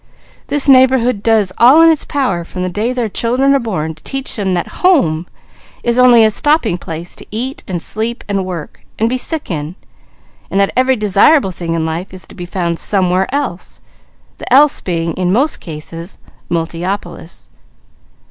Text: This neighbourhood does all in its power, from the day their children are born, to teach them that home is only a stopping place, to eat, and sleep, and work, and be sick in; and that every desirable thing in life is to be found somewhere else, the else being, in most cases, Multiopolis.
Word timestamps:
This 0.47 0.67
neighbourhood 0.67 1.21
does 1.21 1.53
all 1.59 1.79
in 1.83 1.91
its 1.91 2.05
power, 2.05 2.43
from 2.43 2.63
the 2.63 2.69
day 2.71 2.91
their 2.91 3.07
children 3.07 3.53
are 3.53 3.59
born, 3.59 3.93
to 3.93 4.01
teach 4.03 4.35
them 4.35 4.55
that 4.55 4.81
home 4.81 5.27
is 5.83 5.99
only 5.99 6.23
a 6.25 6.31
stopping 6.31 6.79
place, 6.79 7.13
to 7.17 7.25
eat, 7.29 7.63
and 7.67 7.79
sleep, 7.79 8.23
and 8.27 8.43
work, 8.43 8.81
and 8.97 9.07
be 9.07 9.19
sick 9.19 9.51
in; 9.51 9.75
and 10.49 10.59
that 10.59 10.73
every 10.75 10.95
desirable 10.95 11.51
thing 11.51 11.75
in 11.75 11.85
life 11.85 12.15
is 12.15 12.25
to 12.25 12.33
be 12.33 12.47
found 12.47 12.79
somewhere 12.79 13.27
else, 13.31 13.79
the 14.39 14.51
else 14.51 14.81
being, 14.81 15.13
in 15.13 15.31
most 15.31 15.59
cases, 15.59 16.17
Multiopolis. 16.49 17.47